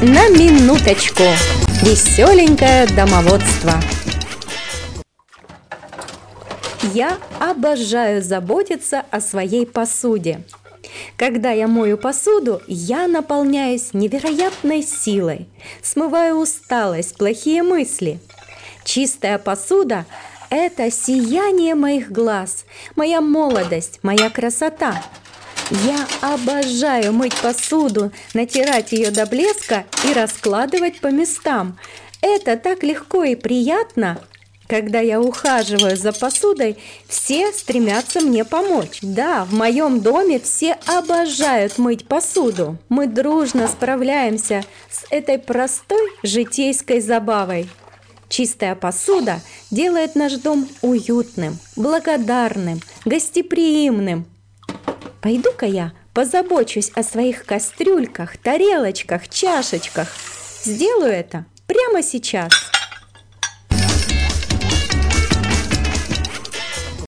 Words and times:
на 0.00 0.28
минуточку. 0.28 1.24
Веселенькое 1.82 2.86
домоводство. 2.86 3.72
Я 6.94 7.18
обожаю 7.40 8.22
заботиться 8.22 9.02
о 9.10 9.20
своей 9.20 9.66
посуде. 9.66 10.44
Когда 11.16 11.50
я 11.50 11.66
мою 11.66 11.98
посуду, 11.98 12.62
я 12.68 13.08
наполняюсь 13.08 13.92
невероятной 13.92 14.82
силой, 14.82 15.48
смываю 15.82 16.36
усталость, 16.36 17.16
плохие 17.16 17.64
мысли. 17.64 18.20
Чистая 18.84 19.38
посуда– 19.38 20.06
это 20.50 20.92
сияние 20.92 21.74
моих 21.74 22.12
глаз, 22.12 22.66
моя 22.94 23.20
молодость, 23.20 23.98
моя 24.02 24.30
красота. 24.30 25.02
Я 25.70 26.06
обожаю 26.22 27.12
мыть 27.12 27.36
посуду, 27.36 28.10
натирать 28.32 28.92
ее 28.92 29.10
до 29.10 29.26
блеска 29.26 29.84
и 30.04 30.12
раскладывать 30.12 31.00
по 31.00 31.08
местам. 31.08 31.78
Это 32.22 32.56
так 32.56 32.82
легко 32.82 33.24
и 33.24 33.34
приятно, 33.34 34.18
когда 34.68 35.00
я 35.00 35.18
ухаживаю 35.18 35.96
за 35.96 36.12
посудой, 36.12 36.76
все 37.08 37.52
стремятся 37.52 38.20
мне 38.20 38.44
помочь. 38.44 38.98
Да, 39.00 39.46
в 39.46 39.54
моем 39.54 40.00
доме 40.00 40.38
все 40.38 40.76
обожают 40.86 41.78
мыть 41.78 42.06
посуду. 42.06 42.76
Мы 42.90 43.06
дружно 43.06 43.66
справляемся 43.66 44.64
с 44.90 45.06
этой 45.10 45.38
простой 45.38 46.12
житейской 46.22 47.00
забавой. 47.00 47.68
Чистая 48.28 48.74
посуда 48.74 49.40
делает 49.70 50.14
наш 50.14 50.34
дом 50.34 50.68
уютным, 50.82 51.58
благодарным, 51.76 52.82
гостеприимным. 53.06 54.26
Пойду-ка 55.20 55.66
я 55.66 55.92
позабочусь 56.14 56.90
о 56.94 57.02
своих 57.02 57.44
кастрюльках, 57.44 58.36
тарелочках, 58.36 59.28
чашечках. 59.28 60.08
Сделаю 60.62 61.12
это 61.12 61.44
прямо 61.66 62.02
сейчас. 62.02 62.67